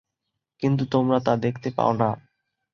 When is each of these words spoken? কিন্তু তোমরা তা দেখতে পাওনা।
কিন্তু 0.61 0.83
তোমরা 0.85 1.17
তা 1.19 1.33
দেখতে 1.37 1.69
পাওনা। 1.71 2.09